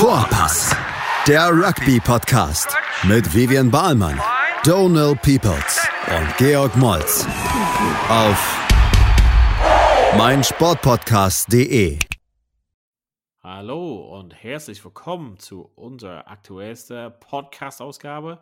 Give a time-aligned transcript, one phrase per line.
[0.00, 0.74] Vorpass,
[1.28, 4.18] der Rugby-Podcast mit Vivian Bahlmann,
[4.64, 7.26] Donal Peoples und Georg Moltz
[8.08, 8.58] auf
[10.16, 11.98] meinsportpodcast.de.
[13.42, 18.40] Hallo und herzlich willkommen zu unserer aktuellsten Podcast-Ausgabe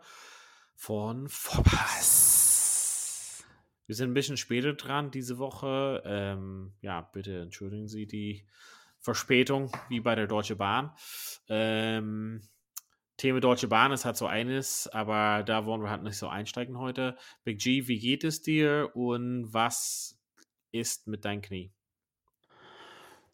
[0.75, 2.23] von Vorpass.
[3.85, 6.03] Wir sind ein bisschen später dran diese Woche.
[6.05, 8.45] Ähm, ja, bitte entschuldigen Sie die
[8.99, 10.91] Verspätung, wie bei der Deutsche Bahn.
[11.47, 12.41] Ähm,
[13.17, 16.77] Thema Deutsche Bahn ist halt so eines, aber da wollen wir halt nicht so einsteigen
[16.77, 17.17] heute.
[17.43, 20.17] Big G, wie geht es dir und was
[20.71, 21.73] ist mit deinem Knie?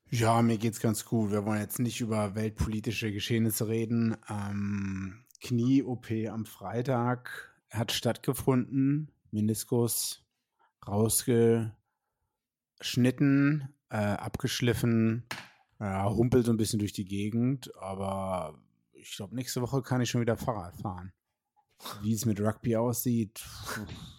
[0.10, 1.32] Ja, mir geht's ganz gut.
[1.32, 4.16] Wir wollen jetzt nicht über weltpolitische Geschehnisse reden.
[4.30, 9.12] Ähm, Knie-OP am Freitag hat stattgefunden.
[9.32, 10.24] Meniskus
[10.88, 11.74] rausgeschnitten,
[13.90, 15.27] äh, abgeschliffen,
[15.80, 18.58] ja, humpelt so ein bisschen durch die Gegend, aber
[18.94, 21.14] ich glaube, nächste Woche kann ich schon wieder Fahrrad fahren.
[22.02, 23.46] Wie es mit Rugby aussieht,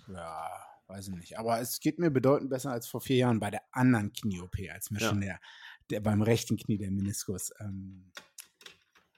[0.09, 0.49] ja,
[0.87, 1.39] weiß ich nicht.
[1.39, 4.91] Aber es geht mir bedeutend besser als vor vier Jahren bei der anderen Knie-OP, als
[4.91, 5.09] mir ja.
[5.09, 5.41] schon der,
[5.91, 8.13] der beim rechten Knie der Meniskus ähm,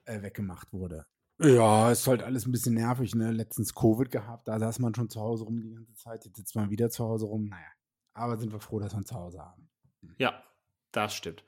[0.04, 1.06] äh, weggemacht wurde.
[1.40, 3.30] Ja, ist halt alles ein bisschen nervig, ne?
[3.30, 6.56] Letztens Covid gehabt, da saß man schon zu Hause rum die ganze Zeit, jetzt sitzt
[6.56, 7.44] man wieder zu Hause rum.
[7.44, 7.68] Naja,
[8.14, 9.68] aber sind wir froh, dass wir zu Hause haben.
[10.18, 10.42] Ja,
[10.90, 11.44] das stimmt.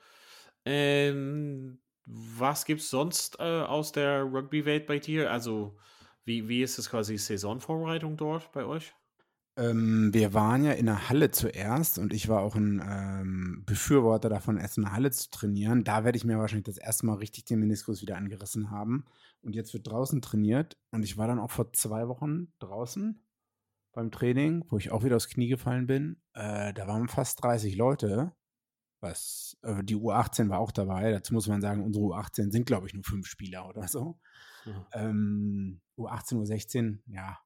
[0.70, 5.30] Ähm, was gibt es sonst äh, aus der Rugby-Welt bei dir?
[5.30, 5.76] Also,
[6.24, 8.94] wie, wie ist es quasi Saisonvorbereitung dort bei euch?
[9.56, 14.28] Ähm, wir waren ja in der Halle zuerst und ich war auch ein ähm, Befürworter
[14.28, 15.84] davon, erst in der Halle zu trainieren.
[15.84, 19.04] Da werde ich mir wahrscheinlich das erste Mal richtig den Meniskus wieder angerissen haben.
[19.42, 23.22] Und jetzt wird draußen trainiert und ich war dann auch vor zwei Wochen draußen
[23.92, 26.22] beim Training, wo ich auch wieder aufs Knie gefallen bin.
[26.34, 28.32] Äh, da waren fast 30 Leute
[29.00, 31.10] was äh, die U18 war auch dabei.
[31.10, 34.18] Dazu muss man sagen, unsere U18 sind, glaube ich, nur fünf Spieler oder so.
[34.64, 34.86] Mhm.
[34.92, 37.38] Ähm, U18, U16, ja,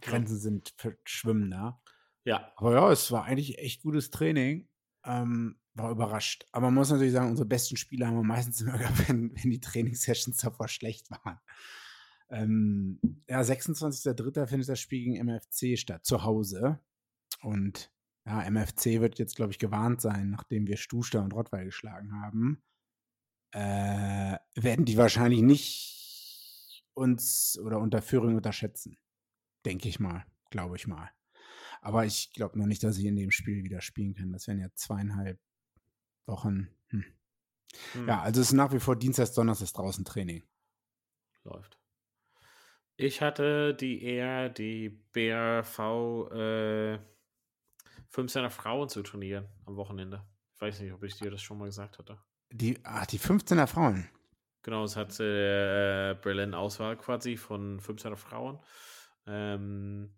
[0.00, 0.40] Grenzen ja.
[0.40, 1.80] sind verschwimmender.
[2.24, 2.52] Ja.
[2.56, 4.68] Aber ja, es war eigentlich echt gutes Training.
[5.04, 6.46] Ähm, war überrascht.
[6.52, 9.50] Aber man muss natürlich sagen, unsere besten Spieler haben wir meistens immer gehabt, wenn, wenn
[9.50, 11.38] die Trainingssessions davor schlecht waren.
[12.28, 14.46] Ähm, ja, 26.03.
[14.46, 16.78] findet das Spiel gegen MFC statt, zu Hause.
[17.42, 17.90] Und
[18.26, 22.62] ja, MFC wird jetzt, glaube ich, gewarnt sein, nachdem wir Stuster und Rottweil geschlagen haben.
[23.52, 28.98] Äh, werden die wahrscheinlich nicht uns oder unter Führung unterschätzen.
[29.64, 31.10] Denke ich mal, glaube ich mal.
[31.80, 34.32] Aber ich glaube noch nicht, dass sie in dem Spiel wieder spielen können.
[34.32, 35.40] Das wären ja zweieinhalb
[36.26, 36.68] Wochen.
[36.88, 37.04] Hm.
[37.92, 38.08] Hm.
[38.08, 40.42] Ja, also es ist nach wie vor Dienstags, Donnerstags draußen Training.
[41.44, 41.78] Läuft.
[42.96, 45.78] Ich hatte die eher die BRV
[46.32, 46.98] äh,
[48.12, 50.24] 15er Frauen zu trainieren am Wochenende.
[50.54, 52.18] Ich weiß nicht, ob ich dir das schon mal gesagt hatte.
[52.50, 54.08] Die, ach, die 15er Frauen.
[54.62, 58.58] Genau, es hat äh, Berlin Auswahl quasi von 15er Frauen.
[59.26, 60.14] Ähm,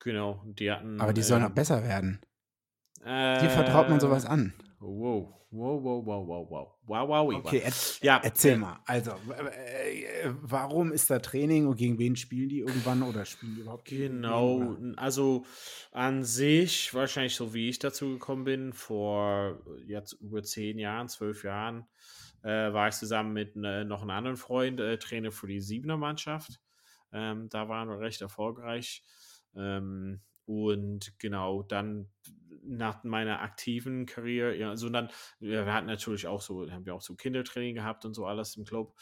[0.00, 1.00] genau, die hatten.
[1.00, 2.20] Aber die sollen ähm, auch besser werden.
[3.04, 4.54] Äh, Dir vertraut man sowas an.
[4.86, 6.74] Wow, wow, wow, wow, wow, wow.
[6.86, 7.46] Wow, wow, wow.
[7.46, 7.72] Okay, er
[8.02, 8.80] ja, erzähl mal.
[8.84, 13.62] Also, äh, warum ist da Training und gegen wen spielen die irgendwann oder spielen die
[13.62, 13.88] überhaupt?
[13.88, 15.46] Genau, also
[15.92, 21.44] an sich, wahrscheinlich so wie ich dazu gekommen bin, vor jetzt über zehn Jahren, zwölf
[21.44, 21.86] Jahren,
[22.42, 25.96] äh, war ich zusammen mit ne, noch einem anderen Freund äh, Trainer für die Siebener
[25.96, 26.60] Mannschaft.
[27.10, 29.02] Ähm, da waren wir recht erfolgreich.
[29.56, 32.10] Ähm, und genau, dann
[32.66, 37.14] nach meiner aktiven Karriere, ja, dann, wir hatten natürlich auch so, haben wir auch so
[37.14, 38.94] Kindertraining gehabt und so alles im Club.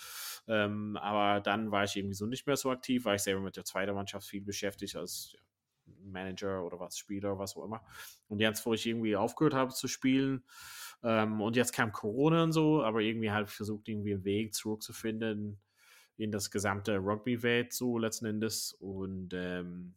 [0.48, 3.56] Ähm, aber dann war ich irgendwie so nicht mehr so aktiv, war ich selber mit
[3.56, 5.36] der zweiten Mannschaft viel beschäftigt als
[6.04, 7.82] Manager oder was, Spieler, was auch immer.
[8.28, 10.44] Und jetzt, wo ich irgendwie aufgehört habe zu spielen,
[11.02, 14.54] ähm, und jetzt kam Corona und so, aber irgendwie habe ich versucht, irgendwie einen Weg
[14.54, 15.60] zurückzufinden
[16.16, 18.72] in das gesamte Rugby-Welt, so letzten Endes.
[18.74, 19.94] Und ähm,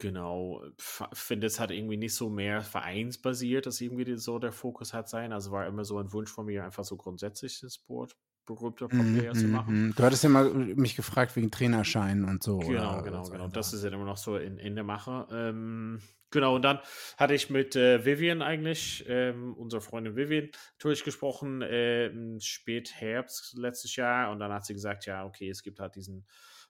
[0.00, 5.08] Genau, finde es hat irgendwie nicht so mehr vereinsbasiert, dass irgendwie so der Fokus hat
[5.08, 5.32] sein.
[5.32, 8.16] Also war immer so ein Wunsch von mir, einfach so grundsätzlich das Sport
[8.48, 9.88] berühmter Player mm, zu machen.
[9.88, 12.58] Mm, du hattest ja mal mich gefragt wegen Trainerschein und so.
[12.58, 13.48] Genau, oder, genau, genau.
[13.48, 15.26] Das ist ja immer noch so in, in der Mache.
[15.30, 16.00] Ähm,
[16.30, 16.78] genau, und dann
[17.16, 20.48] hatte ich mit äh, Vivian eigentlich, ähm, unserer Freundin Vivian,
[20.78, 24.30] durchgesprochen, äh, im Spätherbst letztes Jahr.
[24.30, 26.24] Und dann hat sie gesagt, ja, okay, es gibt halt diesen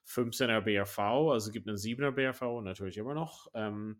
[0.09, 3.99] 15er BRV, also es gibt einen 7er BRV natürlich immer noch, ähm,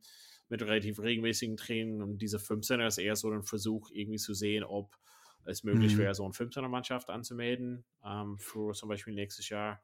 [0.50, 4.64] mit relativ regelmäßigen Training und diese 15er ist eher so ein Versuch, irgendwie zu sehen,
[4.64, 4.96] ob
[5.46, 6.00] es möglich mhm.
[6.00, 9.82] wäre, so eine 15er-Mannschaft anzumelden ähm, für zum Beispiel nächstes Jahr.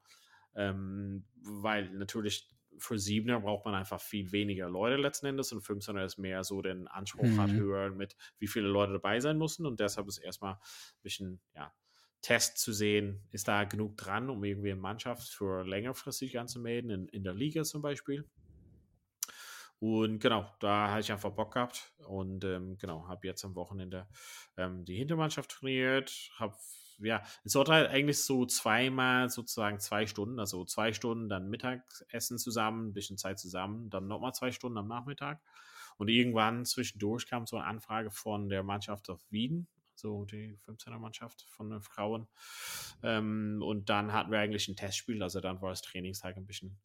[0.54, 2.48] Ähm, weil natürlich
[2.78, 6.60] für 7er braucht man einfach viel weniger Leute letzten Endes und 15er ist mehr so
[6.62, 7.40] den Anspruch mhm.
[7.40, 11.40] hat höher mit, wie viele Leute dabei sein müssen und deshalb ist erstmal ein bisschen,
[11.54, 11.72] ja,
[12.26, 17.08] Test zu sehen, ist da genug dran, um irgendwie eine Mannschaft für längerfristig anzumelden, in,
[17.10, 18.28] in der Liga zum Beispiel.
[19.78, 24.08] Und genau, da habe ich einfach Bock gehabt und ähm, genau, habe jetzt am Wochenende
[24.56, 26.56] ähm, die Hintermannschaft trainiert, habe
[26.98, 32.38] ja, es sollte halt eigentlich so zweimal sozusagen zwei Stunden, also zwei Stunden dann Mittagessen
[32.38, 35.40] zusammen, ein bisschen Zeit zusammen, dann nochmal zwei Stunden am Nachmittag.
[35.96, 40.98] Und irgendwann zwischendurch kam so eine Anfrage von der Mannschaft auf Wien, so die 15er
[40.98, 42.28] Mannschaft von den Frauen.
[43.02, 46.78] Ähm, und dann hatten wir eigentlich ein Testspiel, also dann war das Trainingstag ein bisschen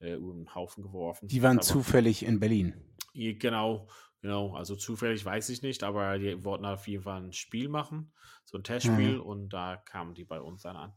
[0.00, 1.28] äh, über den Haufen geworfen.
[1.28, 2.74] Die waren aber, zufällig in Berlin.
[3.14, 3.88] Genau,
[4.20, 4.54] genau.
[4.54, 8.12] Also zufällig weiß ich nicht, aber die wollten auf jeden Fall ein Spiel machen,
[8.44, 9.22] so ein Testspiel, mhm.
[9.22, 10.92] und da kamen die bei uns dann an.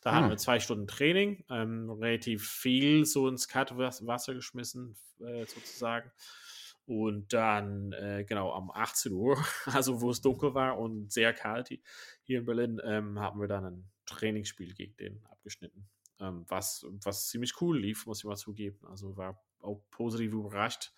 [0.00, 0.16] Da mhm.
[0.16, 0.30] hatten ah.
[0.30, 6.10] wir zwei Stunden Training, ähm, relativ viel so ins Kaltwasser geschmissen, äh, sozusagen.
[6.88, 9.36] Und dann, äh, genau, um 18 Uhr,
[9.66, 11.68] also wo es dunkel war und sehr kalt
[12.22, 15.86] hier in Berlin, ähm, haben wir dann ein Trainingsspiel gegen den abgeschnitten.
[16.18, 18.78] Ähm, was, was ziemlich cool lief, muss ich mal zugeben.
[18.86, 20.94] Also war auch positiv überrascht.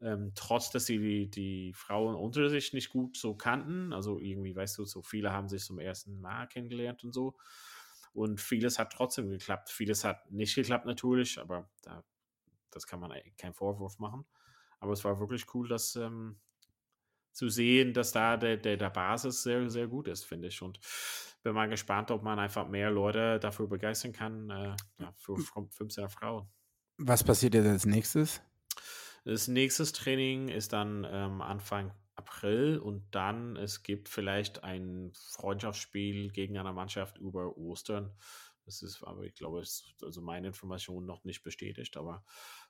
[0.00, 3.92] Ähm, trotz, dass sie die, die Frauen unter sich nicht gut so kannten.
[3.92, 7.36] Also irgendwie, weißt du, so viele haben sich zum ersten Mal kennengelernt und so.
[8.12, 9.70] Und vieles hat trotzdem geklappt.
[9.70, 12.02] Vieles hat nicht geklappt natürlich, aber da,
[12.72, 14.26] das kann man keinen Vorwurf machen.
[14.80, 16.40] Aber es war wirklich cool, das ähm,
[17.32, 20.60] zu sehen, dass da der, der, der Basis sehr, sehr gut ist, finde ich.
[20.62, 20.80] Und
[21.42, 26.08] bin mal gespannt, ob man einfach mehr Leute dafür begeistern kann, äh, ja, für 15er
[26.08, 26.48] Frauen.
[26.98, 28.42] Was passiert jetzt als nächstes?
[29.24, 36.30] Das nächste Training ist dann ähm, Anfang April und dann es gibt vielleicht ein Freundschaftsspiel
[36.30, 38.14] gegen eine Mannschaft über Ostern.
[38.66, 42.24] Das ist aber, ich glaube, ist also meine Information noch nicht bestätigt, aber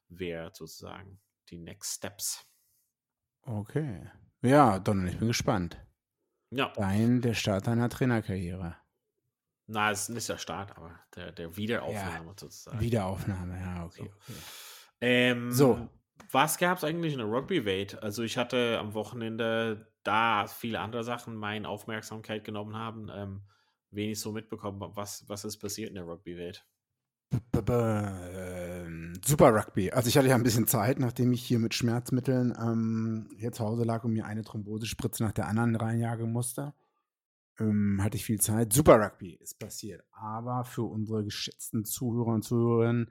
[0.09, 1.21] wäre sozusagen
[1.51, 2.47] die Next Steps.
[3.43, 4.09] Okay.
[4.43, 5.79] Ja, Donald, ich bin gespannt.
[6.51, 6.73] Ja.
[6.77, 8.77] Dein, der Start deiner Trainerkarriere.
[9.67, 12.81] Na, es ist nicht der Start, aber der, der Wiederaufnahme ja, sozusagen.
[12.81, 14.11] Wiederaufnahme, ja, okay.
[14.27, 14.33] So.
[14.33, 14.41] okay.
[15.01, 15.89] Ähm, so.
[16.33, 18.03] Was gab es eigentlich in der Rugby-Welt?
[18.03, 23.43] Also ich hatte am Wochenende, da viele andere Sachen meine Aufmerksamkeit genommen haben, ähm,
[23.91, 24.81] wenig so mitbekommen.
[24.97, 26.67] Was, was ist passiert in der Rugby-Welt?
[29.25, 29.91] Super Rugby.
[29.91, 33.65] Also ich hatte ja ein bisschen Zeit, nachdem ich hier mit Schmerzmitteln ähm, hier zu
[33.65, 36.75] Hause lag und mir eine Thrombosespritze nach der anderen reinjagen musste.
[37.59, 38.73] Ähm, hatte ich viel Zeit.
[38.73, 40.03] Super Rugby ist passiert.
[40.13, 43.11] Aber für unsere geschätzten Zuhörer und Zuhörerinnen,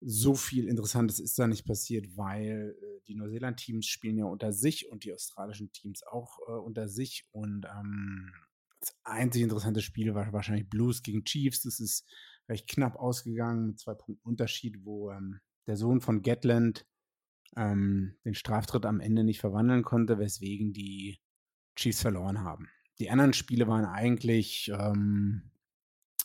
[0.00, 4.90] so viel Interessantes ist da nicht passiert, weil äh, die Neuseeland-Teams spielen ja unter sich
[4.90, 7.26] und die australischen Teams auch äh, unter sich.
[7.32, 8.32] Und ähm,
[8.80, 11.62] das einzige interessante Spiel war wahrscheinlich Blues gegen Chiefs.
[11.62, 12.06] Das ist
[12.50, 16.84] recht knapp ausgegangen mit zwei Punkten Unterschied, wo ähm, der Sohn von Gatland
[17.56, 21.20] ähm, den Straftritt am Ende nicht verwandeln konnte, weswegen die
[21.76, 22.68] Chiefs verloren haben.
[22.98, 25.50] Die anderen Spiele waren eigentlich ähm,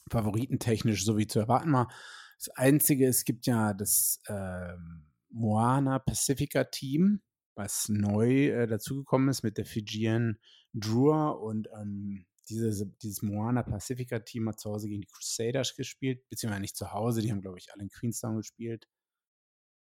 [0.09, 1.91] favoritentechnisch so wie zu erwarten war.
[2.37, 7.21] Das Einzige, es gibt ja das ähm, Moana Pacifica Team,
[7.55, 10.37] was neu äh, dazugekommen ist mit der Fijian
[10.73, 16.27] Drua und ähm, dieses, dieses Moana Pacifica Team hat zu Hause gegen die Crusaders gespielt,
[16.29, 18.87] beziehungsweise nicht zu Hause, die haben, glaube ich, alle in Queenstown gespielt.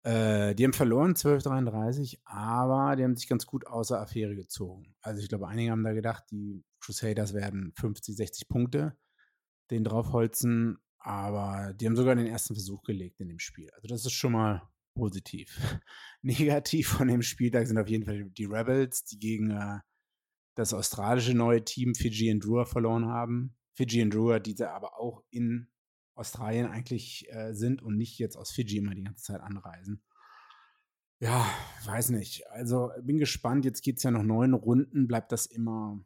[0.03, 4.95] Äh, die haben verloren, 12:33, aber die haben sich ganz gut außer Affäre gezogen.
[5.03, 8.97] Also ich glaube, einige haben da gedacht, die Crusaders werden 50, 60 Punkte
[9.71, 13.71] den draufholzen, aber die haben sogar den ersten Versuch gelegt in dem Spiel.
[13.75, 14.63] Also das ist schon mal
[14.95, 15.59] positiv.
[16.23, 19.81] Negativ von dem Spieltag sind auf jeden Fall die Rebels, die gegen äh,
[20.55, 23.57] das australische neue Team Fiji and Drua verloren haben.
[23.75, 25.69] Fiji and Drua, die aber auch in
[26.15, 30.03] Australien eigentlich äh, sind und nicht jetzt aus Fiji immer die ganze Zeit anreisen.
[31.19, 31.47] Ja,
[31.85, 32.49] weiß nicht.
[32.51, 33.65] Also bin gespannt.
[33.65, 35.07] Jetzt geht es ja noch neun Runden.
[35.07, 36.01] Bleibt das immer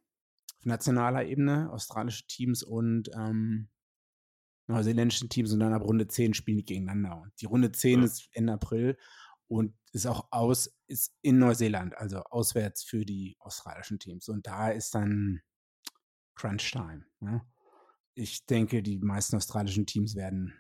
[0.60, 3.68] auf nationaler Ebene, australische Teams und ähm,
[4.66, 7.20] neuseeländischen Teams und dann ab Runde 10 spielen die gegeneinander.
[7.20, 8.04] Und die Runde 10 ja.
[8.04, 8.96] ist Ende April
[9.48, 14.28] und ist auch aus, ist in Neuseeland, also auswärts für die australischen Teams.
[14.28, 15.40] Und da ist dann
[16.34, 17.04] Crunch Time.
[17.20, 17.42] Ne?
[18.14, 20.54] Ich denke, die meisten australischen Teams werden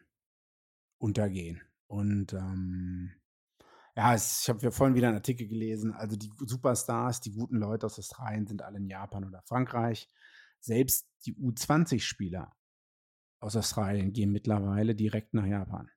[0.98, 1.62] untergehen.
[1.86, 3.12] Und ähm,
[3.96, 5.92] ja, es, ich habe ja vorhin wieder einen Artikel gelesen.
[5.92, 10.10] Also die Superstars, die guten Leute aus Australien sind alle in Japan oder Frankreich.
[10.60, 12.52] Selbst die U20-Spieler
[13.40, 15.90] aus Australien gehen mittlerweile direkt nach Japan.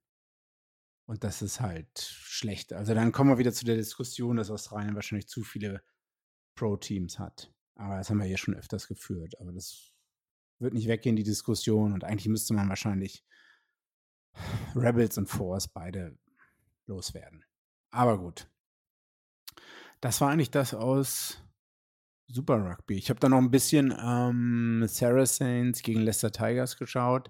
[1.07, 2.73] Und das ist halt schlecht.
[2.73, 5.81] Also dann kommen wir wieder zu der Diskussion, dass Australien wahrscheinlich zu viele
[6.55, 7.51] Pro-Teams hat.
[7.75, 9.39] Aber das haben wir hier schon öfters geführt.
[9.39, 9.93] Aber das
[10.59, 11.93] wird nicht weggehen, die Diskussion.
[11.93, 13.23] Und eigentlich müsste man wahrscheinlich
[14.75, 16.17] Rebels und Force beide
[16.87, 17.45] loswerden.
[17.91, 18.49] Aber gut.
[20.01, 21.41] Das war eigentlich das aus
[22.27, 22.97] super Rugby.
[22.97, 27.29] Ich habe da noch ein bisschen ähm, Saracens gegen Leicester Tigers geschaut.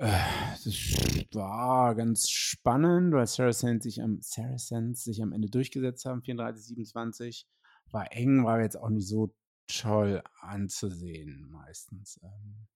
[0.00, 0.74] Äh, das
[1.34, 7.46] war ganz spannend, weil Saracens sich am, Saracens sich am Ende durchgesetzt haben, 34, 27.
[7.90, 9.34] War eng, war jetzt auch nicht so
[9.66, 12.18] toll anzusehen meistens.
[12.22, 12.66] Ähm,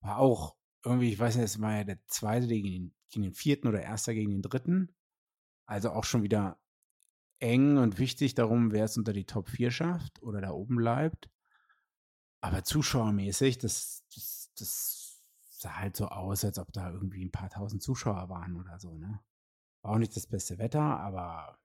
[0.00, 3.34] war auch irgendwie, ich weiß nicht, es war ja der zweite gegen den, gegen den
[3.34, 4.96] vierten oder erster gegen den dritten.
[5.66, 6.58] Also auch schon wieder
[7.40, 11.28] eng und wichtig darum, wer es unter die Top 4 schafft oder da oben bleibt.
[12.40, 14.99] Aber zuschauermäßig, das, das, das
[15.60, 18.96] sah halt so aus, als ob da irgendwie ein paar tausend Zuschauer waren oder so,
[18.96, 19.20] ne?
[19.82, 21.58] War auch nicht das beste Wetter, aber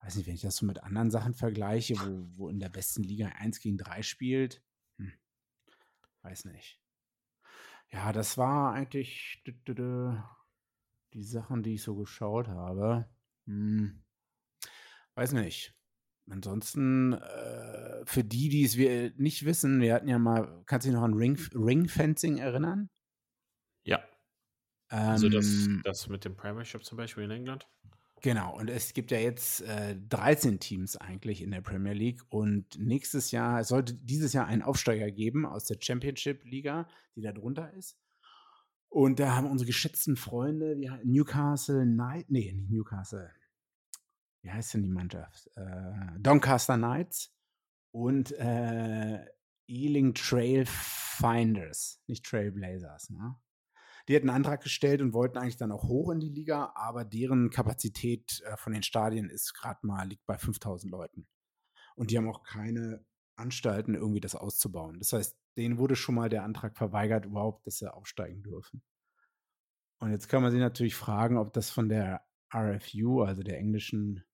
[0.00, 3.02] weiß nicht, wenn ich das so mit anderen Sachen vergleiche, wo, wo in der besten
[3.02, 4.62] Liga 1 gegen 3 spielt,
[4.98, 5.12] hm,
[6.22, 6.80] weiß nicht.
[7.90, 13.08] Ja, das war eigentlich die Sachen, die ich so geschaut habe.
[13.46, 14.02] Hm,
[15.14, 15.74] weiß nicht.
[16.30, 20.90] Ansonsten, äh, für die, die es wir nicht wissen, wir hatten ja mal, kannst du
[20.90, 22.88] dich noch an Ring, Ringfencing erinnern?
[23.84, 23.98] Ja.
[24.90, 27.68] Ähm, also das, das mit dem Premiership zum Beispiel in England?
[28.22, 32.78] Genau, und es gibt ja jetzt äh, 13 Teams eigentlich in der Premier League und
[32.78, 36.86] nächstes Jahr, es sollte dieses Jahr einen Aufsteiger geben aus der Championship-Liga,
[37.16, 37.98] die da drunter ist.
[38.88, 43.32] Und da haben unsere geschätzten Freunde, die Newcastle Knight, nee, nicht Newcastle,
[44.42, 45.48] wie heißt denn die Mannschaft?
[45.56, 47.32] Äh, Doncaster Knights
[47.92, 49.24] und äh,
[49.66, 53.36] Ealing Trail Finders, nicht Trailblazers, ne?
[54.08, 57.04] Die hatten einen Antrag gestellt und wollten eigentlich dann auch hoch in die Liga, aber
[57.04, 61.28] deren Kapazität äh, von den Stadien ist gerade mal, liegt bei 5000 Leuten.
[61.94, 63.04] Und die haben auch keine
[63.36, 64.98] Anstalten, irgendwie das auszubauen.
[64.98, 68.82] Das heißt, denen wurde schon mal der Antrag verweigert, überhaupt, dass sie aufsteigen dürfen.
[70.00, 74.24] Und jetzt kann man sich natürlich fragen, ob das von der RFU, also der englischen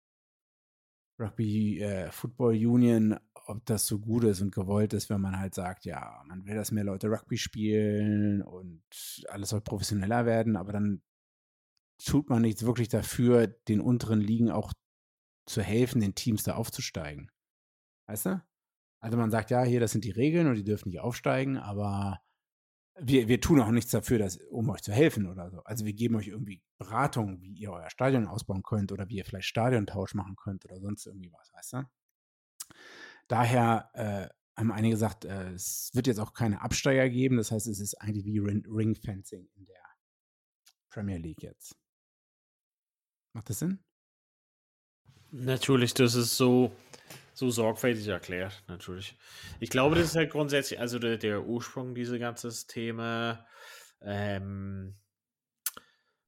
[1.19, 5.55] Rugby äh, Football Union, ob das so gut ist und gewollt ist, wenn man halt
[5.55, 8.83] sagt, ja, man will, dass mehr Leute Rugby spielen und
[9.29, 11.03] alles soll professioneller werden, aber dann
[12.05, 14.73] tut man nichts wirklich dafür, den unteren Ligen auch
[15.47, 17.31] zu helfen, den Teams da aufzusteigen.
[18.07, 18.43] Weißt du?
[19.01, 22.21] Also man sagt, ja, hier, das sind die Regeln und die dürfen nicht aufsteigen, aber
[23.01, 25.63] wir, wir tun auch nichts dafür, dass, um euch zu helfen oder so.
[25.65, 29.25] Also wir geben euch irgendwie Beratung, wie ihr euer Stadion ausbauen könnt oder wie ihr
[29.25, 31.85] vielleicht Stadiontausch machen könnt oder sonst irgendwie was, weißt du?
[33.29, 34.29] Daher äh,
[34.59, 37.37] haben einige gesagt, äh, es wird jetzt auch keine Absteiger geben.
[37.37, 39.83] Das heißt, es ist eigentlich wie Ring Fencing in der
[40.91, 41.77] Premier League jetzt.
[43.33, 43.79] Macht das Sinn?
[45.31, 46.73] Natürlich, das ist so,
[47.39, 49.17] so sorgfältig erklärt, natürlich.
[49.61, 53.47] Ich glaube, das ist halt grundsätzlich, also der, der Ursprung dieses ganzen Thema
[54.01, 54.97] ähm,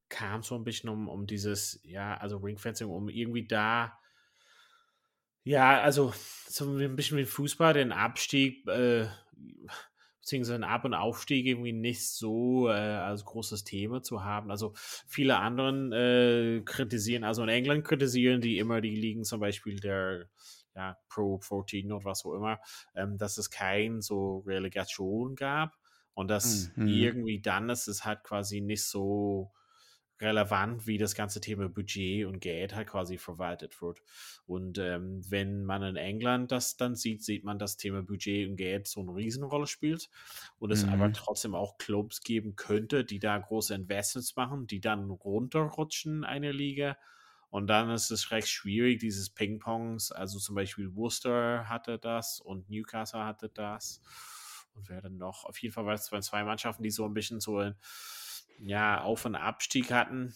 [0.07, 3.97] kam so ein bisschen um, um dieses, ja, also Ringfencing, um irgendwie da
[5.43, 6.13] ja, also
[6.47, 9.07] so ein bisschen wie Fußball, den Abstieg, äh,
[10.19, 14.51] beziehungsweise ein Ab- und Aufstieg irgendwie nicht so äh, als großes Thema zu haben.
[14.51, 14.73] Also
[15.07, 20.29] viele anderen äh, kritisieren, also in England kritisieren die immer die Ligen, zum Beispiel der
[20.75, 22.59] ja, Pro 14 oder was auch immer,
[22.95, 25.77] ähm, dass es kein so Relegation gab
[26.13, 26.87] und dass mhm.
[26.87, 29.51] irgendwie dann ist es halt quasi nicht so
[30.21, 34.01] relevant, wie das ganze Thema Budget und Geld halt quasi verwaltet wird.
[34.45, 38.55] Und ähm, wenn man in England das dann sieht, sieht man, dass Thema Budget und
[38.55, 40.09] Geld so eine Riesenrolle spielt
[40.59, 40.93] und es mhm.
[40.93, 46.51] aber trotzdem auch Clubs geben könnte, die da große Investments machen, die dann runterrutschen eine
[46.51, 46.97] Liga.
[47.51, 50.11] Und dann ist es recht schwierig, dieses Ping-Pongs.
[50.11, 54.01] Also zum Beispiel Worcester hatte das und Newcastle hatte das.
[54.73, 55.43] Und wer denn noch?
[55.43, 57.75] Auf jeden Fall war es zwei Mannschaften, die so ein bisschen so in
[58.57, 60.33] ja, Auf- und Abstieg hatten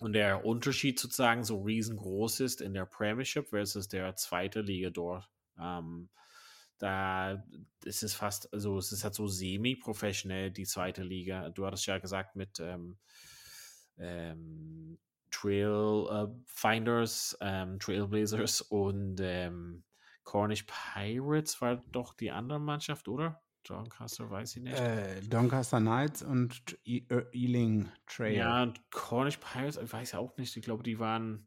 [0.00, 5.30] und der Unterschied sozusagen so riesengroß ist in der Premiership versus der zweite Liga dort.
[5.58, 6.10] Ähm,
[6.76, 7.42] da
[7.82, 11.48] ist es fast, also es ist halt so semi-professionell, die zweite Liga.
[11.48, 12.98] Du hattest ja gesagt mit ähm,
[13.96, 14.98] ähm,
[15.36, 19.84] Trail Finders, ähm, Trailblazers und ähm,
[20.24, 23.42] Cornish Pirates war doch die andere Mannschaft, oder?
[23.64, 24.78] Doncaster weiß ich nicht.
[24.78, 27.02] Äh, Doncaster Knights und e
[27.32, 28.36] Ealing Trail.
[28.36, 30.56] Ja, und Cornish Pirates, ich weiß auch nicht.
[30.56, 31.46] Ich glaube, die waren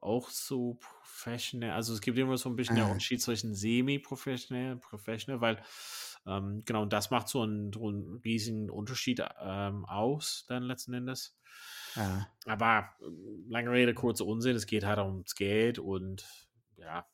[0.00, 1.70] auch so professionell.
[1.70, 2.80] Also es gibt immer so ein bisschen äh.
[2.80, 5.62] der Unterschied zwischen semi-professionell und professional, weil
[6.26, 11.36] ähm, genau, das macht so einen, so einen riesigen Unterschied ähm, aus, dann letzten Endes.
[11.96, 12.28] Ja.
[12.46, 13.04] Aber äh,
[13.48, 16.26] lange Rede, kurzer Unsinn, es geht halt ums Geld und
[16.76, 17.06] ja,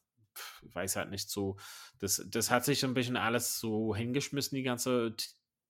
[0.63, 1.57] ich weiß halt nicht so,
[1.99, 5.15] das, das hat sich ein bisschen alles so hingeschmissen, die ganze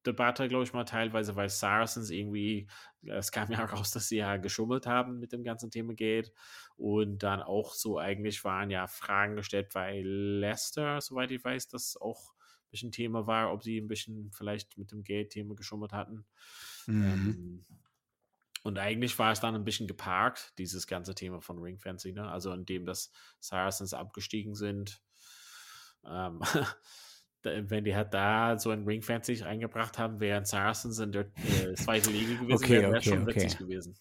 [0.06, 2.68] Debatte, glaube ich mal, teilweise, weil Saracens irgendwie,
[3.02, 6.32] es kam ja raus, dass sie ja geschummelt haben mit dem ganzen Thema Geld.
[6.76, 11.96] Und dann auch so eigentlich waren ja Fragen gestellt, weil Leicester, soweit ich weiß, das
[12.00, 16.24] auch ein bisschen Thema war, ob sie ein bisschen vielleicht mit dem Geld-Thema geschummelt hatten.
[16.86, 17.04] Mhm.
[17.04, 17.66] Ähm,
[18.62, 22.30] und eigentlich war es dann ein bisschen geparkt, dieses ganze Thema von Ringfencing, ne?
[22.30, 25.00] also indem das Saracens abgestiegen sind.
[26.04, 26.40] Ähm,
[27.42, 32.12] wenn die halt da so ein Ringfencing reingebracht haben, wären Saracens in der äh, zweiten
[32.12, 33.34] Liga gewesen, okay, wäre okay, schon okay.
[33.34, 33.98] witzig gewesen.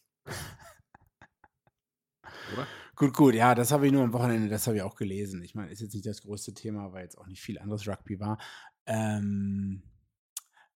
[2.53, 2.67] Oder?
[2.95, 5.41] Gut, gut, ja, das habe ich nur am Wochenende, das habe ich auch gelesen.
[5.41, 8.19] Ich meine, ist jetzt nicht das größte Thema, weil jetzt auch nicht viel anderes Rugby
[8.19, 8.37] war.
[8.85, 9.83] Ähm,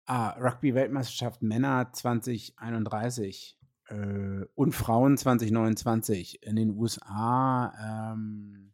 [0.06, 3.58] ah, Rugby-Weltmeisterschaft Männer 2031
[3.88, 8.12] äh, und Frauen 2029 in den USA.
[8.12, 8.72] Ähm,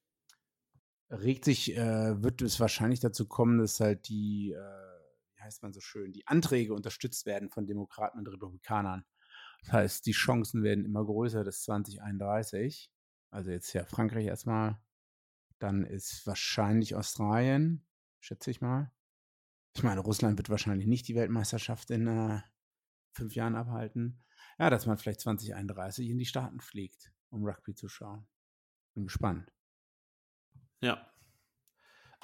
[1.11, 5.73] regt sich, äh, wird es wahrscheinlich dazu kommen, dass halt die, äh, wie heißt man
[5.73, 9.05] so schön, die Anträge unterstützt werden von Demokraten und Republikanern.
[9.63, 12.91] Das heißt, die Chancen werden immer größer, dass 2031,
[13.31, 14.81] also jetzt ja Frankreich erstmal,
[15.59, 17.85] dann ist wahrscheinlich Australien,
[18.21, 18.93] schätze ich mal.
[19.75, 22.41] Ich meine, Russland wird wahrscheinlich nicht die Weltmeisterschaft in äh,
[23.13, 24.23] fünf Jahren abhalten.
[24.59, 28.27] Ja, dass man vielleicht 2031 in die Staaten fliegt, um Rugby zu schauen.
[28.95, 29.53] Bin gespannt.
[30.81, 31.11] Ja.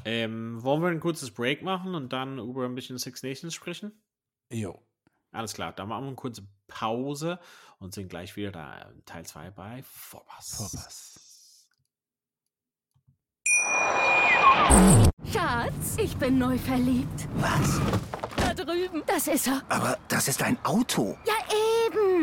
[0.04, 4.02] Ähm, wollen wir ein kurzes Break machen und dann über ein bisschen Six Nations sprechen?
[4.50, 4.84] Jo.
[5.30, 7.38] Alles klar, dann machen wir eine kurze Pause
[7.78, 10.54] und sind gleich wieder da in Teil 2 bei Vorpass.
[10.56, 11.20] Vorpass.
[15.32, 17.28] Schatz, ich bin neu verliebt.
[17.36, 17.80] Was?
[18.36, 19.02] Da drüben.
[19.06, 19.62] Das ist er.
[19.68, 21.16] Aber das ist ein Auto.
[21.26, 21.34] Ja,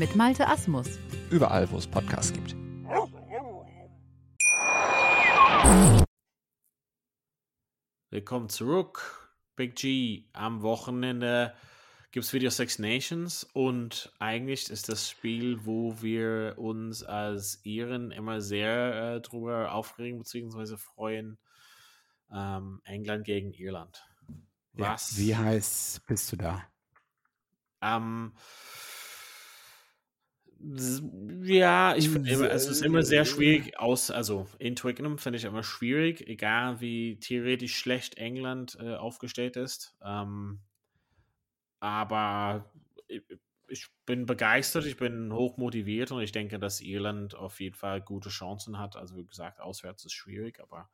[0.00, 0.98] mit Malte Asmus.
[1.28, 2.56] Überall, wo es Podcasts gibt.
[8.08, 9.30] Willkommen zurück.
[9.56, 10.24] Big G.
[10.32, 11.52] Am Wochenende
[12.12, 18.10] gibt es Video Six Nations und eigentlich ist das Spiel, wo wir uns als Iren
[18.10, 20.78] immer sehr äh, drüber aufregen bzw.
[20.78, 21.38] freuen.
[22.32, 24.02] Ähm, England gegen Irland.
[24.72, 25.18] Was?
[25.18, 26.64] Ja, wie heiß bist du da?
[27.82, 28.32] Ähm,
[31.42, 35.44] ja, ich finde immer, es ist immer sehr schwierig aus, also in Twickenham finde ich
[35.44, 39.96] immer schwierig, egal wie theoretisch schlecht England äh, aufgestellt ist.
[40.02, 40.60] Ähm,
[41.80, 42.70] aber
[43.08, 43.22] ich,
[43.68, 48.02] ich bin begeistert, ich bin hoch motiviert und ich denke, dass Irland auf jeden Fall
[48.02, 48.96] gute Chancen hat.
[48.96, 50.90] Also wie gesagt, auswärts ist schwierig, aber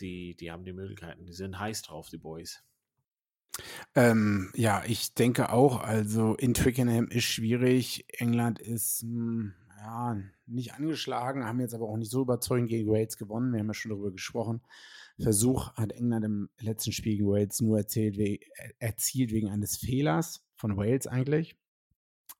[0.00, 2.64] die, die haben die Möglichkeiten, die sind heiß drauf, die Boys.
[3.94, 8.04] Ähm, ja, ich denke auch, also in Twickenham ist schwierig.
[8.18, 10.16] England ist mh, ja
[10.46, 13.52] nicht angeschlagen, haben jetzt aber auch nicht so überzeugend gegen Wales gewonnen.
[13.52, 14.62] Wir haben ja schon darüber gesprochen.
[15.20, 18.38] Versuch hat England im letzten Spiel gegen Wales nur we
[18.78, 21.56] erzielt wegen eines Fehlers von Wales eigentlich.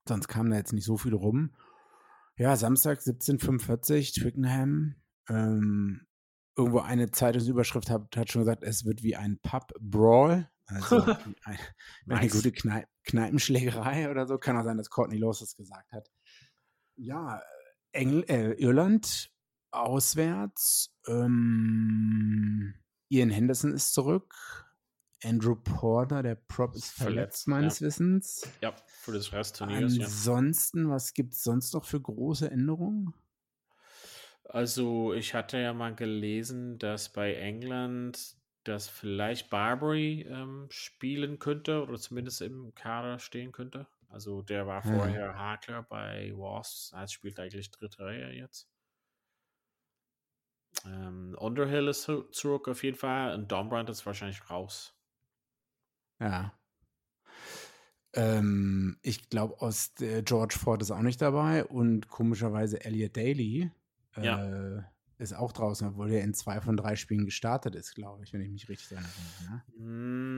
[0.06, 1.54] Sonst kam da jetzt nicht so viel rum.
[2.36, 4.94] Ja, Samstag 17.45 Twickenham.
[5.28, 6.06] Ähm,
[6.58, 10.50] irgendwo eine Zeitungsüberschrift hat, hat schon gesagt, es wird wie ein Pub-Brawl.
[10.66, 10.96] Also
[11.44, 11.58] ein,
[12.06, 12.32] eine Nice.
[12.32, 14.36] gute Knei Kneipenschlägerei oder so.
[14.36, 16.10] Kann auch sein, dass Courtney Lawes das gesagt hat.
[16.96, 17.40] Ja,
[17.92, 19.30] Engl äh, Irland
[19.70, 20.94] auswärts.
[21.06, 22.74] Ähm,
[23.08, 24.34] Ian Henderson ist zurück.
[25.24, 27.86] Andrew Porter, der Prop ist verletzt, Verletzt, meines ja.
[27.86, 28.48] Wissens.
[28.60, 30.04] Ja, für das ja.
[30.04, 33.14] Ansonsten, was gibt es sonst noch für große Änderungen?
[34.48, 41.82] Also, ich hatte ja mal gelesen, dass bei England dass vielleicht Barbary ähm, spielen könnte
[41.82, 43.86] oder zumindest im Kader stehen könnte.
[44.08, 45.18] Also der war Hm.
[45.22, 48.68] vorher Hakler bei Wasps, er spielt eigentlich dritte Reihe jetzt.
[50.84, 54.98] Ähm, Underhill ist zu- zurück auf jeden Fall und Dombrand ist wahrscheinlich raus.
[56.20, 56.58] Ja.
[58.14, 63.70] Ähm, ich glaube, aus der George Ford ist auch nicht dabei und komischerweise Elliot Daly
[64.20, 64.84] äh, Ja.
[65.18, 68.40] ist auch draußen, obwohl er in zwei von drei Spielen gestartet ist, glaube ich, wenn
[68.42, 69.12] ich mich richtig erinnere.
[69.40, 69.64] Ne?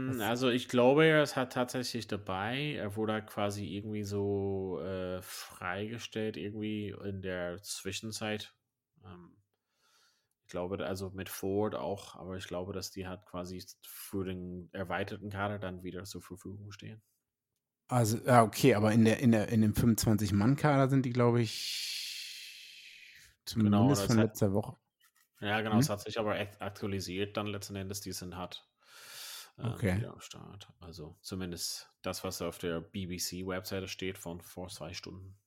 [0.09, 2.75] Was- Also ich glaube, er ist halt tatsächlich dabei.
[2.75, 8.55] Er wurde halt quasi irgendwie so äh, freigestellt, irgendwie in der Zwischenzeit.
[9.05, 9.37] Ähm,
[10.43, 14.69] ich glaube, also mit Ford auch, aber ich glaube, dass die halt quasi für den
[14.73, 17.01] erweiterten Kader dann wieder zur Verfügung stehen.
[17.89, 22.10] Also, ja, okay, aber in, der, in, der, in dem 25-Mann-Kader sind die, glaube ich,
[23.51, 24.77] zumindest das von hat- letzter Woche.
[25.41, 25.81] Ja, genau, Hm?
[25.81, 28.67] es hat sich aber aktualisiert dann letzten Endes, die sind hat.
[29.59, 30.05] ähm, Okay.
[30.07, 30.69] am Start.
[30.81, 35.39] Also zumindest das, was auf der BBC-Webseite steht von vor zwei Stunden.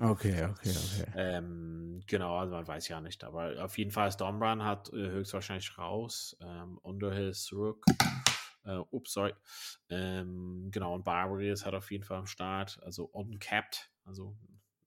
[0.00, 1.12] Okay, okay, okay.
[1.16, 5.10] Ähm, genau, also man weiß ja nicht, aber auf jeden Fall ist Dombran hat äh,
[5.10, 6.36] höchstwahrscheinlich raus.
[6.40, 7.84] Ähm, Underhill zurück.
[8.64, 9.34] Äh, ups, sorry.
[9.88, 14.36] Ähm, genau, und Barbary ist halt auf jeden Fall am Start, also uncapped, also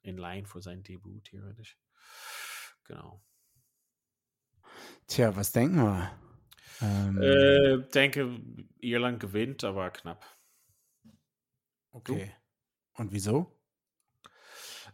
[0.04, 1.78] in line für sein Debüt theoretisch.
[2.92, 3.22] Genau.
[5.08, 6.12] Tja, was denken wir?
[6.82, 8.42] Ähm, Äh, denke,
[8.80, 10.26] Irland gewinnt, aber knapp.
[11.94, 12.36] okay.
[12.94, 13.58] Und wieso?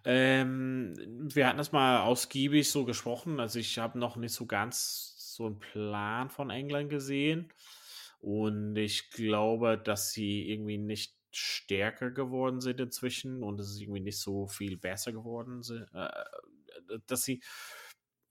[0.05, 0.93] Ähm,
[1.33, 3.39] wir hatten das mal ausgiebig so gesprochen.
[3.39, 7.51] Also ich habe noch nicht so ganz so einen Plan von England gesehen.
[8.19, 13.99] Und ich glaube, dass sie irgendwie nicht stärker geworden sind inzwischen und es ist irgendwie
[13.99, 15.87] nicht so viel besser geworden sind.
[15.93, 16.09] Äh,
[17.05, 17.41] dass sie,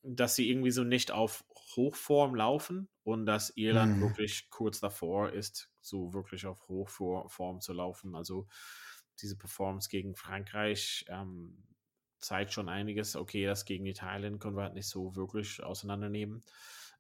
[0.06, 1.44] dass sie irgendwie so nicht auf
[1.76, 4.00] Hochform laufen und dass Irland Hm.
[4.00, 8.14] wirklich kurz davor ist, so wirklich auf Hochform zu laufen.
[8.14, 8.46] Also
[9.20, 11.64] diese Performance gegen Frankreich ähm,
[12.20, 13.16] zeigt schon einiges.
[13.16, 16.44] Okay, das gegen Italien können wir halt nicht so wirklich auseinandernehmen.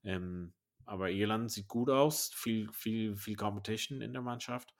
[0.04, 4.74] Ähm, aber Irland sieht gut aus, viel, viel, viel Competition in der Mannschaft.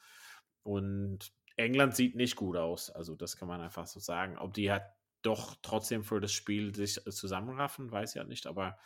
[0.63, 2.91] Und England sieht nicht gut aus.
[2.91, 4.37] Also, das kann man einfach so sagen.
[4.39, 4.85] Ob die halt
[5.27, 8.47] doch trotzdem für das Spiel sich zusammenraffen, weiß ich halt nicht.
[8.47, 8.79] Aber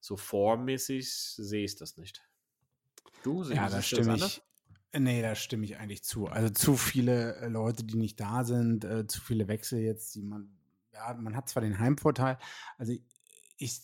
[0.00, 2.22] so formmäßig sehe ich das nicht.
[3.22, 4.42] Du Ja, siehst du das stimme anders?
[4.92, 5.00] ich.
[5.00, 6.26] Nee, da stimme ich eigentlich zu.
[6.26, 10.22] Also zu viele äh, Leute, die nicht da sind, äh, zu viele Wechsel jetzt, die
[10.22, 10.50] man,
[10.92, 12.38] ja, man hat zwar den Heimvorteil,
[12.76, 13.02] also ich,
[13.56, 13.80] ich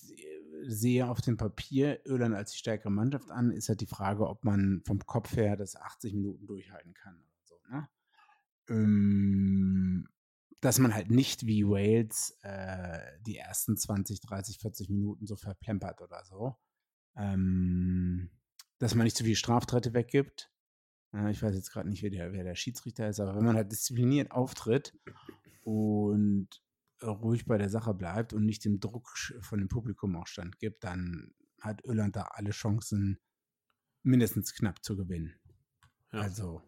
[0.65, 4.45] sehe auf dem Papier Irland als die stärkere Mannschaft an, ist halt die Frage, ob
[4.45, 7.89] man vom Kopf her das 80 Minuten durchhalten kann so, ne?
[8.69, 10.09] Ähm,
[10.61, 16.01] dass man halt nicht wie Wales äh, die ersten 20, 30, 40 Minuten so verplempert
[16.01, 16.57] oder so.
[17.17, 18.31] Ähm,
[18.79, 20.51] dass man nicht zu viele Straftritte weggibt.
[21.13, 23.57] Äh, ich weiß jetzt gerade nicht, wer der, wer der Schiedsrichter ist, aber wenn man
[23.57, 24.97] halt diszipliniert auftritt
[25.63, 26.49] und
[27.03, 31.35] ruhig bei der Sache bleibt und nicht dem Druck von dem Publikum auch standgibt, dann
[31.61, 33.21] hat Irland da alle Chancen,
[34.03, 35.35] mindestens knapp zu gewinnen.
[36.13, 36.21] Ja.
[36.21, 36.63] Also,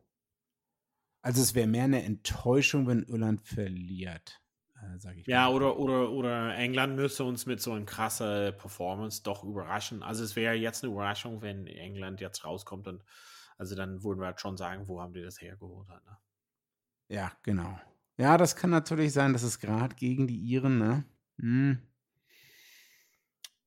[1.22, 4.40] also es wäre mehr eine Enttäuschung, wenn Irland verliert,
[4.76, 5.54] äh, sage ich Ja, mal.
[5.54, 10.02] oder, oder, oder England müsste uns mit so einem krassen Performance doch überraschen.
[10.02, 13.04] Also es wäre jetzt eine Überraschung, wenn England jetzt rauskommt und
[13.58, 15.88] also dann würden wir halt schon sagen, wo haben die das hergeholt?
[15.88, 16.16] Halt, ne?
[17.08, 17.78] Ja, genau.
[18.16, 21.04] Ja, das kann natürlich sein, dass es gerade gegen die Iren, ne?
[21.40, 21.78] Hm.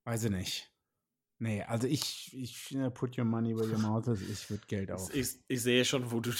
[0.05, 0.71] Weiß ich nicht.
[1.39, 4.91] Nee, also ich, ich äh, put your money where your mouth is, ich würde Geld
[4.91, 5.13] auf.
[5.13, 6.35] Ich, ich sehe schon, wo du, du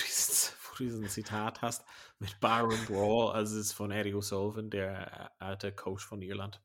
[0.78, 1.86] diesen Zitat hast
[2.20, 6.62] mit Byron Brawl, also es ist von Eddie O'Sullivan, der äh, alte Coach von Irland.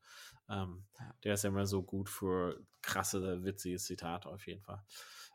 [0.48, 0.86] Ähm,
[1.24, 4.82] der ist immer so gut für krasse, witzige Zitate auf jeden Fall.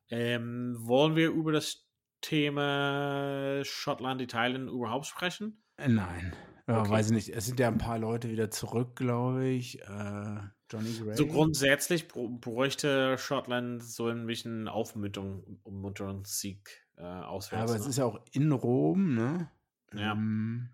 [0.09, 1.87] Ähm, wollen wir über das
[2.21, 5.63] Thema Schottland, Italien überhaupt sprechen?
[5.77, 6.33] Äh, Nein,
[6.67, 6.91] ja, Okay.
[6.91, 7.29] weiß ich nicht.
[7.29, 9.81] Es sind ja ein paar Leute wieder zurück, glaube ich.
[9.81, 10.39] Äh,
[10.71, 11.15] Johnny Gray.
[11.15, 17.71] So grundsätzlich br- bräuchte Schottland so ein bisschen Aufmunterung, Sieg äh, ja, auswärts.
[17.71, 17.89] aber es ne?
[17.89, 19.49] ist ja auch in Rom, ne?
[19.93, 20.13] Ja.
[20.13, 20.69] Ähm,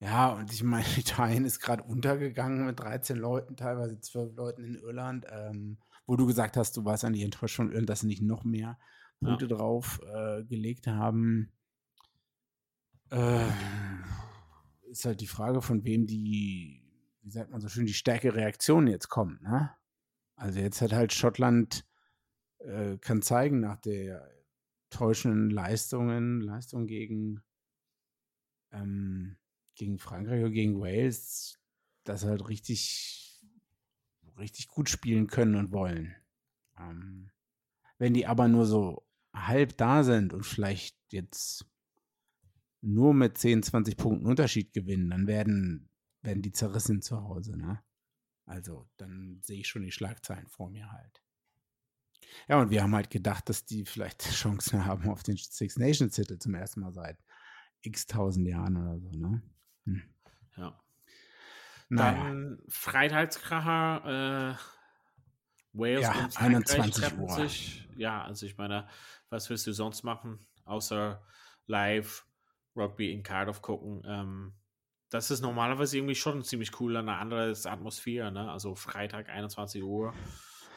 [0.00, 4.74] ja, und ich meine, Italien ist gerade untergegangen mit 13 Leuten, teilweise 12 Leuten in
[4.76, 8.06] Irland, ähm, wo du gesagt hast, du warst an die Enttäuschung von Irland, dass sie
[8.06, 8.78] nicht noch mehr
[9.20, 9.28] Ja.
[9.28, 11.52] Punkte drauf äh, gelegt haben.
[13.10, 13.46] Äh,
[14.90, 16.82] ist halt die Frage, von wem die,
[17.22, 19.70] wie sagt man so schön, die stärkere Reaktion jetzt kommt, ne?
[20.36, 21.84] Also jetzt hat halt Schottland
[22.58, 24.37] äh, kann zeigen nach der
[24.90, 27.42] täuschenden Leistungen, Leistung gegen,
[28.70, 29.36] ähm,
[29.74, 31.58] gegen Frankreich oder gegen Wales,
[32.04, 33.44] sie halt richtig,
[34.38, 36.14] richtig gut spielen können und wollen.
[36.78, 37.30] Ähm,
[37.98, 41.66] wenn die aber nur so halb da sind und vielleicht jetzt
[42.80, 45.88] nur mit 10, 20 Punkten Unterschied gewinnen, dann werden,
[46.22, 47.82] werden die zerrissen zu Hause, ne?
[48.46, 51.22] Also, dann sehe ich schon die Schlagzeilen vor mir halt.
[52.48, 56.14] Ja, und wir haben halt gedacht, dass die vielleicht Chancen haben auf den Six Nations
[56.14, 57.18] Titel zum ersten Mal seit
[57.82, 59.42] x tausend Jahren oder so, ne?
[59.84, 60.02] Hm.
[60.56, 60.80] Ja.
[61.90, 64.78] Naja, Dann Freitagskracher, äh,
[65.72, 67.30] Wales Ja, und Frankreich 21 treffen Uhr.
[67.30, 67.88] sich.
[67.96, 68.88] Ja, also ich meine,
[69.30, 71.22] was willst du sonst machen, außer
[71.66, 72.26] live
[72.76, 74.02] Rugby in Cardiff gucken?
[74.06, 74.54] Ähm,
[75.10, 78.50] das ist normalerweise irgendwie schon ziemlich cool, eine andere Atmosphäre, ne?
[78.50, 80.12] Also Freitag, 21 Uhr.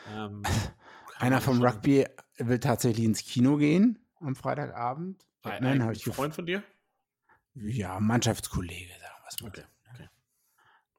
[0.10, 0.44] Ähm,
[1.22, 2.06] einer vom Rugby
[2.38, 5.26] will tatsächlich ins Kino gehen am Freitagabend.
[5.42, 6.64] Batman habe ich Ein Freund von dir?
[7.56, 9.48] Ja, Mannschaftskollege, sagen wir es mal.
[9.50, 9.92] Okay, ne?
[9.94, 10.10] okay.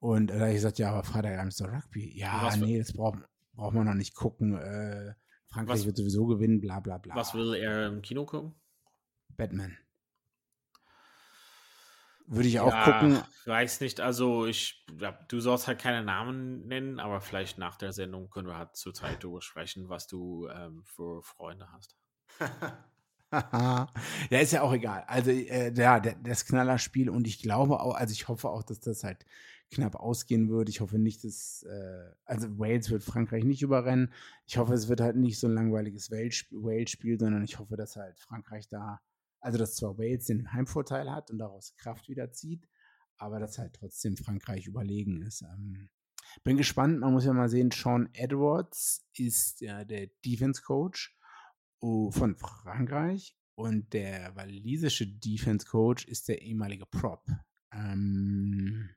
[0.01, 2.19] Und äh, da habe ich gesagt, ja, aber Freitagabend ist doch Rugby.
[2.19, 3.19] Ja, Was nee, das braucht,
[3.55, 4.57] braucht man noch nicht gucken.
[4.57, 5.15] Äh,
[5.49, 7.15] Frankreich Was- wird sowieso gewinnen, bla bla bla.
[7.15, 8.55] Was will er im Kino gucken?
[9.37, 9.77] Batman.
[12.27, 13.23] Würde ich auch Ja, gucken.
[13.45, 14.87] Weiß nicht, also ich,
[15.29, 18.95] du sollst halt keine Namen nennen, aber vielleicht nach der Sendung können wir halt zur
[18.95, 21.97] Zeit darüber sprechen, was du ähm, für Freunde hast.
[23.33, 23.89] ja,
[24.31, 25.05] ist ja auch egal.
[25.07, 28.81] Also, äh, ja, der, das Knallerspiel und ich glaube auch, also ich hoffe auch, dass
[28.81, 29.25] das halt
[29.71, 30.69] knapp ausgehen wird.
[30.69, 34.13] Ich hoffe nicht, dass, äh, also Wales wird Frankreich nicht überrennen.
[34.47, 38.19] Ich hoffe, es wird halt nicht so ein langweiliges Wales-Spiel, sondern ich hoffe, dass halt
[38.21, 39.01] Frankreich da,
[39.43, 42.69] also dass zwar Wales den Heimvorteil hat und daraus Kraft wieder zieht,
[43.19, 45.43] aber dass halt trotzdem Frankreich überlegen ist.
[45.43, 45.91] Ähm,
[46.45, 51.17] bin gespannt, man muss ja mal sehen, Sean Edwards ist ja der Defense-Coach
[51.81, 57.27] oh, von Frankreich und der walisische Defense Coach ist der ehemalige Prop.
[57.73, 58.95] Ähm,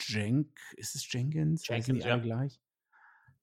[0.00, 1.66] Jenk, ist es Jenkins?
[1.66, 2.16] Jenkins, ja.
[2.18, 2.60] gleich?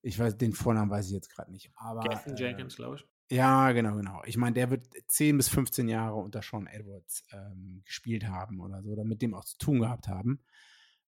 [0.01, 1.71] Ich weiß, den Vornamen weiß ich jetzt gerade nicht.
[1.75, 3.05] Aber, Gethin äh, Jenkins, glaube ich.
[3.31, 4.21] Ja, genau, genau.
[4.25, 8.83] Ich meine, der wird 10 bis 15 Jahre unter Sean Edwards ähm, gespielt haben oder
[8.83, 10.43] so, oder mit dem auch zu tun gehabt haben.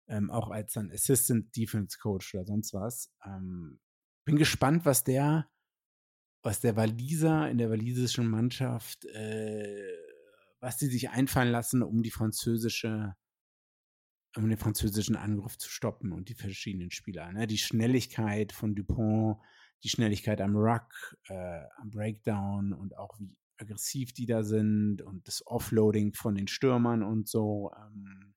[0.07, 3.13] Ähm, auch als dann Assistant Defense Coach oder sonst was.
[3.23, 3.79] Ähm,
[4.25, 5.47] bin gespannt, was der,
[6.41, 9.97] was der Waliser in der walisischen Mannschaft, äh,
[10.59, 13.15] was die sich einfallen lassen, um die französische,
[14.35, 17.31] um den französischen Angriff zu stoppen und die verschiedenen Spieler.
[17.31, 17.45] Ne?
[17.45, 19.37] Die Schnelligkeit von Dupont,
[19.83, 25.27] die Schnelligkeit am Ruck, äh, am Breakdown und auch wie aggressiv die da sind und
[25.27, 27.71] das Offloading von den Stürmern und so.
[27.75, 28.35] Ähm,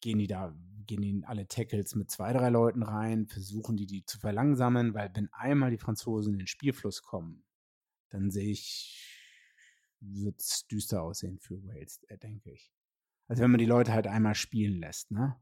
[0.00, 0.54] gehen die da,
[0.86, 4.94] gehen die in alle Tackles mit zwei, drei Leuten rein, versuchen die, die zu verlangsamen,
[4.94, 7.44] weil wenn einmal die Franzosen in den Spielfluss kommen,
[8.10, 9.04] dann sehe ich,
[10.00, 12.72] wird es düster aussehen für Wales, äh, denke ich.
[13.26, 15.36] Also wenn man die Leute halt einmal spielen lässt, ne?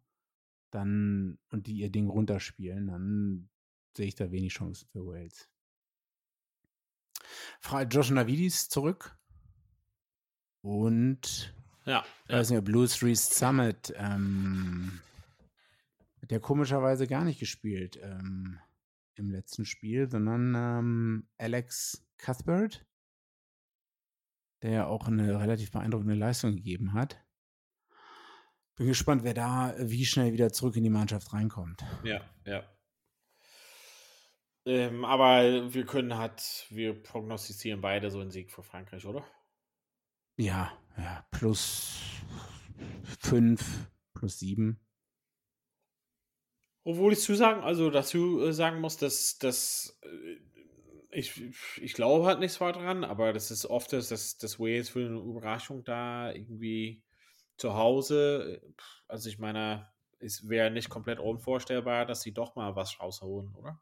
[0.72, 3.48] Dann, und die ihr Ding runterspielen, dann
[3.96, 5.48] sehe ich da wenig Chancen für Wales.
[7.90, 9.16] Josh Navidis zurück.
[10.62, 11.54] Und
[11.84, 12.38] Ja, ich ja.
[12.38, 15.00] weiß nicht, Blue Street Summit ähm,
[16.20, 18.58] hat der komischerweise gar nicht gespielt ähm,
[19.14, 22.84] im letzten Spiel, sondern ähm, Alex Cuthbert,
[24.62, 27.22] der ja auch eine relativ beeindruckende Leistung gegeben hat.
[28.76, 31.82] Bin gespannt, wer da wie schnell wieder zurück in die Mannschaft reinkommt.
[32.04, 32.62] Ja, ja.
[34.66, 39.24] Ähm, aber wir können halt, wir prognostizieren beide so einen Sieg für Frankreich, oder?
[40.36, 42.00] Ja, ja, plus
[43.20, 44.80] fünf, plus sieben.
[46.84, 50.36] Obwohl ich zu sagen, also dazu äh, sagen muss, dass, dass äh,
[51.10, 51.40] ich,
[51.80, 55.06] ich glaube halt nicht so dran, aber das ist oft, dass, dass, dass Wales für
[55.06, 57.02] eine Überraschung da irgendwie
[57.56, 58.72] zu Hause, äh,
[59.08, 63.80] also ich meine, es wäre nicht komplett unvorstellbar, dass sie doch mal was rausholen, oder?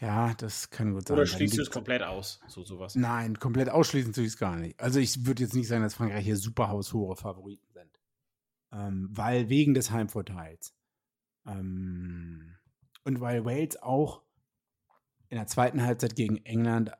[0.00, 1.16] Ja, das kann gut sein.
[1.16, 2.94] Oder schließt du es komplett aus, so sowas?
[2.96, 4.78] Nein, komplett ausschließen tue ich es gar nicht.
[4.78, 8.00] Also ich würde jetzt nicht sagen, dass Frankreich hier super haushohe Favoriten sind.
[8.72, 10.74] Ähm, weil wegen des Heimvorteils.
[11.46, 12.56] Ähm,
[13.04, 14.22] und weil Wales auch
[15.28, 16.92] in der zweiten Halbzeit gegen England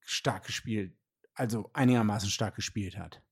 [0.00, 0.96] stark gespielt,
[1.34, 3.22] also einigermaßen stark gespielt hat.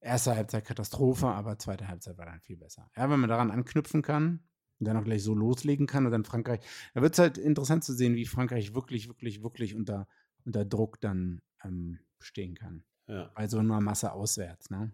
[0.00, 2.90] Erste Halbzeit Katastrophe, aber zweite Halbzeit war dann viel besser.
[2.96, 4.40] Ja, wenn man daran anknüpfen kann
[4.82, 6.58] und dann auch gleich so loslegen kann und dann Frankreich,
[6.92, 10.08] da wird es halt interessant zu sehen, wie Frankreich wirklich, wirklich, wirklich unter,
[10.44, 12.82] unter Druck dann ähm, stehen kann.
[13.06, 14.90] Ja, Bei so einer Masse auswärts, ne?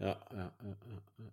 [0.00, 1.02] ja, ja, ja, ja.
[1.18, 1.32] ja.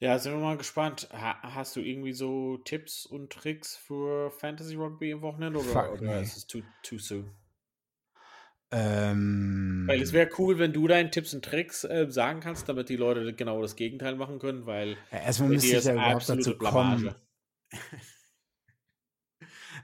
[0.00, 1.08] Ja, sind wir mal gespannt.
[1.10, 5.90] Ha hast du irgendwie so Tipps und Tricks für Fantasy Rugby im Wochenende oder, Fuck,
[5.94, 6.22] oder nee.
[6.22, 7.28] ist es too, too soon?
[8.70, 12.90] Ähm, Weil es wäre cool, wenn du deine Tipps und Tricks äh, sagen kannst, damit
[12.90, 16.32] die Leute genau das Gegenteil machen können, weil ja, erstmal müsste ich ja überhaupt dazu
[16.32, 17.00] absolute kommen.
[17.00, 17.16] Blamage.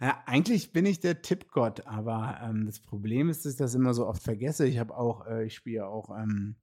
[0.01, 3.95] Ja, eigentlich bin ich der Tippgott, aber ähm, das Problem ist, dass ich das immer
[3.95, 4.67] so oft vergesse.
[4.67, 6.57] Ich habe auch, äh, ich spiele auch ähm,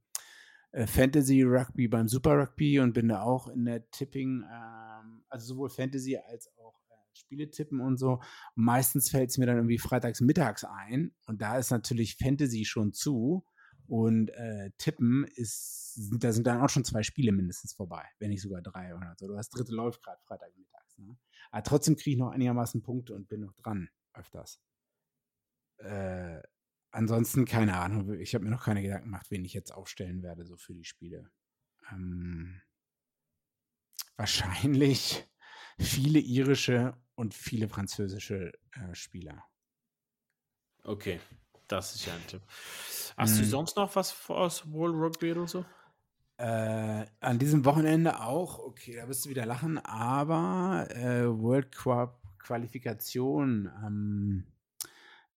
[0.71, 5.53] äh, Fantasy Rugby beim Super Rugby und bin da auch in der Tipping, ähm, also
[5.53, 6.61] sowohl Fantasy als auch
[7.13, 8.21] Spiele tippen und so.
[8.56, 12.93] Meistens fällt es mir dann irgendwie freitags mittags ein und da ist natürlich Fantasy schon
[12.93, 13.45] zu
[13.88, 18.41] und äh, Tippen ist, da sind dann auch schon zwei Spiele mindestens vorbei, wenn nicht
[18.41, 19.28] sogar drei oder so.
[19.28, 20.97] Das dritte läuft gerade Freitagmittags.
[20.97, 21.17] Ne?
[21.52, 24.62] Aber trotzdem kriege ich noch einigermaßen Punkte und bin noch dran öfters.
[25.78, 26.41] Äh,
[26.91, 28.13] ansonsten keine Ahnung.
[28.13, 30.86] Ich habe mir noch keine Gedanken gemacht, wen ich jetzt aufstellen werde, so für die
[30.86, 31.30] Spiele.
[31.91, 32.62] Ähm,
[34.15, 35.28] wahrscheinlich
[35.82, 39.44] viele irische und viele französische äh, Spieler.
[40.84, 41.20] Okay.
[41.67, 42.41] Das ist ja ein Tipp.
[43.17, 43.46] Hast du Mhm.
[43.46, 45.65] sonst noch was aus World Rugby oder so?
[46.38, 52.20] Äh, an diesem Wochenende auch, okay, da wirst du wieder lachen, aber äh, World Cup
[52.39, 53.70] Qualifikation.
[53.86, 54.46] Ähm,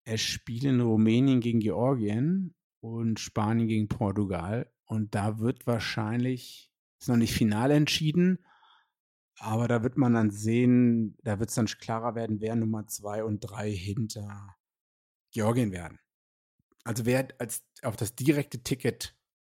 [0.04, 4.70] es spielen Rumänien gegen Georgien und Spanien gegen Portugal.
[4.86, 8.38] Und da wird wahrscheinlich, ist noch nicht final entschieden,
[9.38, 13.24] aber da wird man dann sehen, da wird es dann klarer werden, wer Nummer zwei
[13.24, 14.56] und drei hinter
[15.32, 15.98] Georgien werden.
[16.84, 19.16] Also wer als auf das direkte Ticket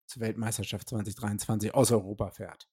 [0.07, 2.69] zur Weltmeisterschaft 2023 aus Europa fährt.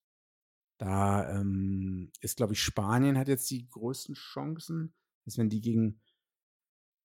[0.78, 4.94] Da ähm, ist, glaube ich, Spanien hat jetzt die größten Chancen.
[5.24, 6.00] Ist, wenn die gegen,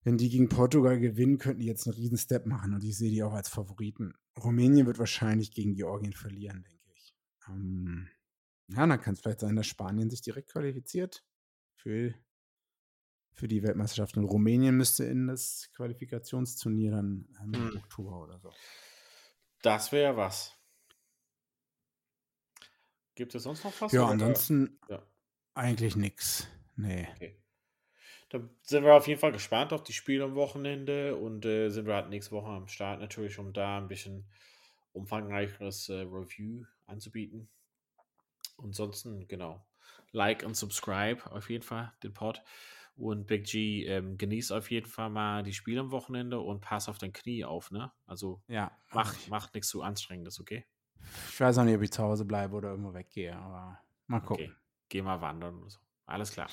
[0.04, 3.12] wenn die gegen Portugal gewinnen, könnten die jetzt einen riesen Step machen und ich sehe
[3.12, 4.14] die auch als Favoriten.
[4.38, 7.16] Rumänien wird wahrscheinlich gegen Georgien verlieren, denke ich.
[7.48, 8.10] Ähm,
[8.70, 11.24] ja, dann kann es vielleicht sein, dass Spanien sich direkt qualifiziert
[11.76, 12.14] für,
[13.34, 14.18] für die Weltmeisterschaft.
[14.18, 17.78] Und Rumänien müsste in das Qualifikationsturnier dann ähm, im Hm.
[17.78, 18.52] Oktober oder so.
[19.62, 20.56] Das wäre was.
[23.16, 23.94] Gibt es sonst noch was?
[23.94, 25.04] Ja, ansonsten Ja.
[25.56, 26.48] eigentlich nix.
[26.76, 27.08] Nee.
[27.16, 27.42] Okay.
[28.30, 31.88] Dann sind wir auf jeden Fall gespannt auf die Spiele am Wochenende und äh, sind
[31.88, 34.30] wir halt nächste Woche am Start natürlich, um da ein bisschen
[34.94, 37.50] umfangreicheres äh, Review anzubieten.
[38.58, 39.66] Und ansonsten, genau,
[40.12, 42.44] like und subscribe auf jeden Fall den Pod.
[42.96, 46.90] Und Big G, ähm, genieß auf jeden Fall mal die Spiele am Wochenende und pass
[46.90, 47.92] auf dein Knie auf, ne?
[48.08, 50.66] Also Ja, mach, mach nichts zu Anstrengendes, okay?
[51.30, 54.46] Ich weiß auch nicht, ob ich zu Hause bleibe oder irgendwo weggehe, aber mal gucken.
[54.46, 54.56] Okay.
[54.90, 55.80] Geh mal wandern oder so.
[56.08, 56.48] Alles klar.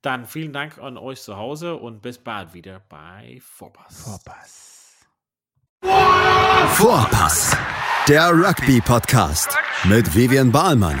[0.00, 4.02] Dann vielen Dank an euch zu Hause und bis bald wieder bei Vorpass.
[4.02, 5.06] Vorpass.
[6.76, 7.56] Vorpass,
[8.08, 11.00] der Rugby-Podcast mit Vivian Bahlmann,